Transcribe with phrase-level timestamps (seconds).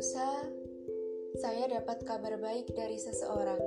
[0.00, 0.48] lusa,
[1.36, 3.60] saya dapat kabar baik dari seseorang.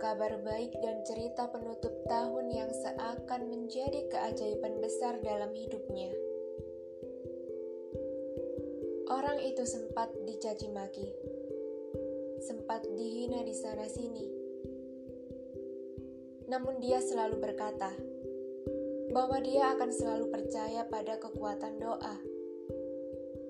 [0.00, 6.08] Kabar baik dan cerita penutup tahun yang seakan menjadi keajaiban besar dalam hidupnya.
[9.12, 11.12] Orang itu sempat dicaci maki,
[12.40, 14.26] sempat dihina di sana-sini.
[16.48, 17.92] Namun dia selalu berkata
[19.12, 22.16] bahwa dia akan selalu percaya pada kekuatan doa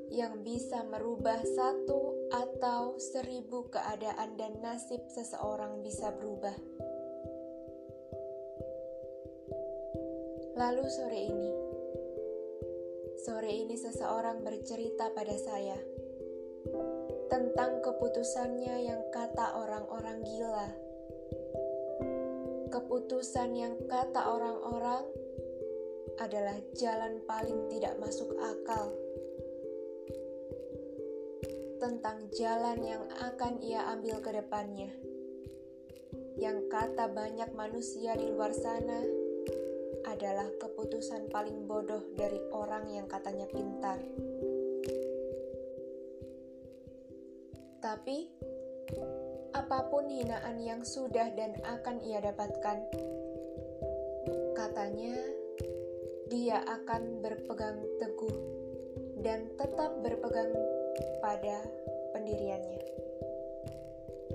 [0.08, 6.56] yang bisa merubah satu atau seribu keadaan dan nasib seseorang bisa berubah.
[10.58, 11.52] Lalu sore ini,
[13.22, 15.78] sore ini seseorang bercerita pada saya
[17.30, 20.68] tentang keputusannya yang kata orang-orang gila.
[22.68, 25.04] Keputusan yang kata orang-orang
[26.18, 28.90] adalah jalan paling tidak masuk akal
[31.78, 34.90] tentang jalan yang akan ia ambil ke depannya.
[36.38, 39.02] Yang kata banyak manusia di luar sana
[40.06, 43.98] adalah keputusan paling bodoh dari orang yang katanya pintar.
[47.78, 48.26] Tapi,
[49.54, 52.78] apa pun hinaan yang sudah dan akan ia dapatkan,
[54.58, 55.14] katanya
[56.26, 58.36] dia akan berpegang teguh
[59.22, 60.77] dan tetap berpegang
[61.18, 61.64] pada
[62.14, 62.82] pendiriannya,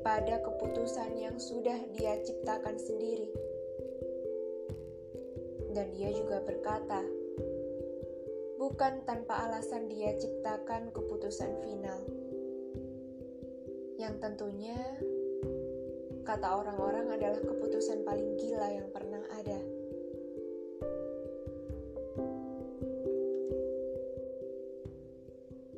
[0.04, 3.32] pada keputusan yang sudah dia ciptakan sendiri.
[5.74, 7.02] Dan dia juga berkata,
[8.62, 12.00] bukan tanpa alasan dia ciptakan keputusan final.
[13.98, 14.80] Yang tentunya,
[16.24, 19.53] kata orang-orang adalah keputusan paling gila yang pernah ada.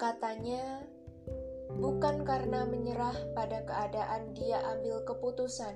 [0.05, 0.85] Katanya,
[1.81, 5.73] bukan karena menyerah pada keadaan dia ambil keputusan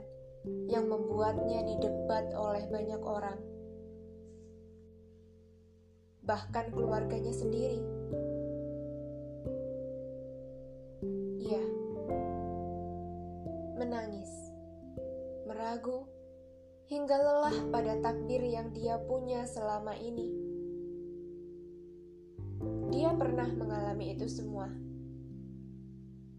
[0.70, 3.42] yang membuatnya didebat oleh banyak orang,
[6.22, 7.82] bahkan keluarganya sendiri.
[11.42, 11.66] Iya,
[13.82, 14.30] menangis,
[15.50, 16.06] meragu,
[16.86, 20.49] hingga lelah pada takdir yang dia punya selama ini
[23.20, 24.72] pernah mengalami itu semua.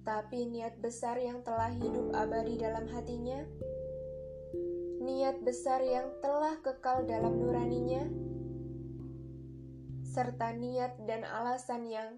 [0.00, 3.44] Tapi niat besar yang telah hidup abadi dalam hatinya,
[5.04, 8.08] niat besar yang telah kekal dalam nuraninya,
[10.08, 12.16] serta niat dan alasan yang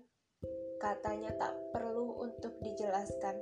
[0.79, 3.35] katanya tak perlu untuk dijelaskan,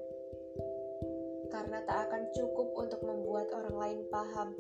[1.52, 4.56] karena tak akan cukup untuk membuat orang lain paham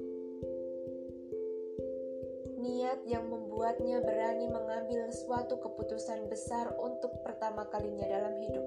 [2.60, 8.66] niat yang membuatnya berani mengambil suatu keputusan besar untuk pertama kalinya dalam hidup.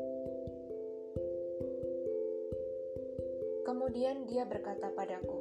[3.63, 5.39] Kemudian dia berkata padaku,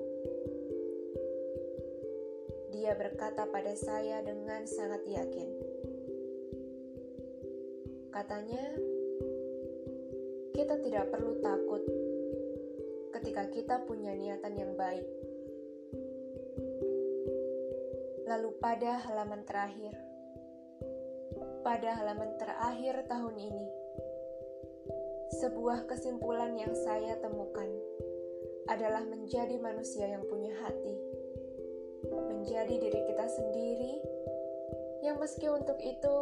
[2.71, 5.49] dia berkata pada saya dengan sangat yakin.
[8.13, 8.65] Katanya,
[10.53, 11.83] kita tidak perlu takut
[13.17, 15.32] ketika kita punya niatan yang baik
[18.33, 19.93] Lalu pada halaman terakhir,
[21.61, 23.67] pada halaman terakhir tahun ini,
[25.37, 27.69] sebuah kesimpulan yang saya temukan
[28.73, 30.97] adalah menjadi manusia yang punya hati,
[32.09, 34.01] menjadi diri kita sendiri,
[35.05, 36.17] yang meski untuk itu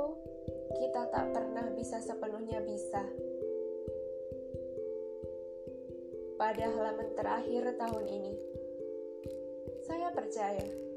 [0.82, 3.06] kita tak pernah bisa sepenuhnya bisa.
[6.34, 8.34] Pada halaman terakhir tahun ini,
[9.86, 10.89] saya percaya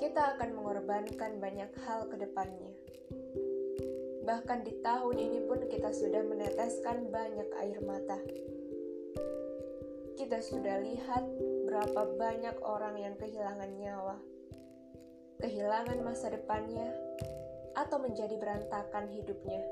[0.00, 2.72] kita akan mengorbankan banyak hal ke depannya.
[4.22, 8.18] Bahkan di tahun ini pun kita sudah meneteskan banyak air mata.
[10.14, 11.26] Kita sudah lihat
[11.66, 14.16] berapa banyak orang yang kehilangan nyawa,
[15.42, 16.94] kehilangan masa depannya,
[17.74, 19.62] atau menjadi berantakan hidupnya.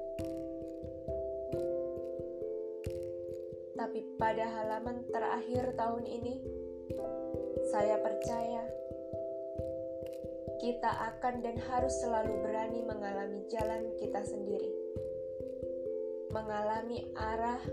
[3.79, 6.35] Tapi pada halaman terakhir tahun ini,
[7.71, 8.80] saya percaya
[10.61, 14.69] kita akan dan harus selalu berani mengalami jalan kita sendiri,
[16.37, 17.65] mengalami arah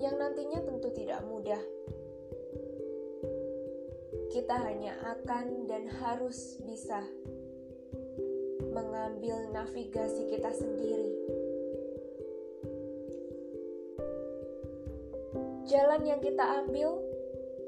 [0.00, 1.60] yang nantinya tentu tidak mudah.
[4.32, 7.04] Kita hanya akan dan harus bisa
[8.72, 11.12] mengambil navigasi kita sendiri.
[15.68, 16.96] Jalan yang kita ambil,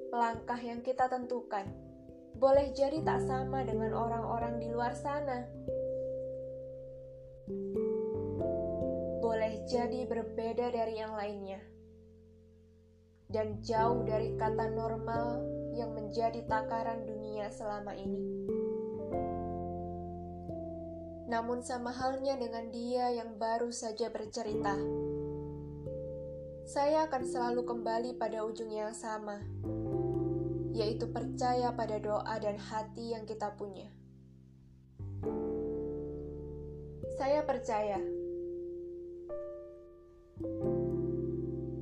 [0.08, 1.87] langkah yang kita tentukan
[2.38, 5.44] boleh jadi tak sama dengan orang-orang di luar sana.
[9.18, 11.60] Boleh menjadi berbeda dari yang lainnya,
[13.28, 15.44] dan jauh dari kata normal
[15.76, 18.48] yang menjadi takaran dunia selama ini.
[21.28, 24.72] Namun, sama halnya dengan dia yang baru saja bercerita,
[26.64, 29.44] saya akan selalu kembali pada ujung yang sama,
[30.72, 33.88] yaitu percaya pada doa dan hati yang kita punya.
[37.18, 37.98] Saya percaya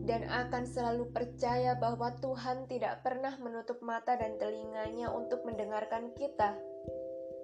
[0.07, 6.57] dan akan selalu percaya bahwa Tuhan tidak pernah menutup mata dan telinganya untuk mendengarkan kita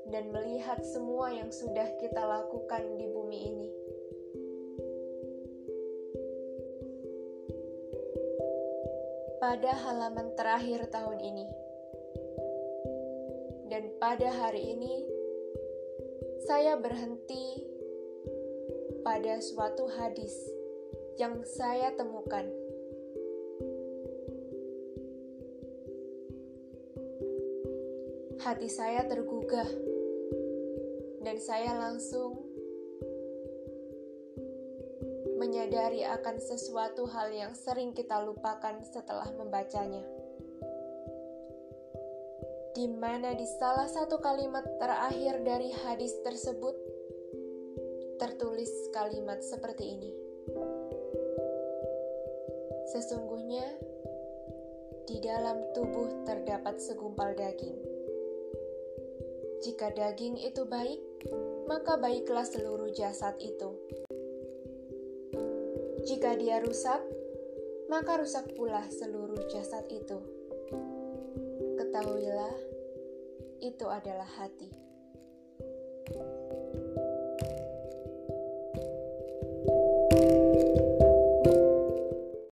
[0.09, 3.82] dan melihat semua yang sudah kita lakukan di bumi ini.
[9.43, 11.51] Pada halaman terakhir tahun ini,
[13.67, 15.03] dan pada hari ini,
[16.47, 17.59] saya berhenti
[19.03, 20.31] pada suatu hadis
[21.19, 22.47] yang saya temukan.
[28.47, 29.67] Hati saya tergugah,
[31.27, 32.42] dan saya langsung
[35.73, 40.05] menyadari akan sesuatu hal yang sering kita lupakan setelah membacanya.
[42.77, 46.77] Di mana di salah satu kalimat terakhir dari hadis tersebut,
[48.21, 50.13] tertulis kalimat seperti ini.
[52.93, 53.65] Sesungguhnya
[55.09, 57.81] di dalam tubuh terdapat segumpal daging.
[59.65, 61.01] Jika daging itu baik,
[61.65, 63.73] maka baiklah seluruh jasad itu.
[66.03, 66.99] Jika dia rusak,
[67.87, 70.19] maka rusak pula seluruh jasad itu.
[71.79, 72.57] Ketahuilah,
[73.63, 74.82] itu adalah hati.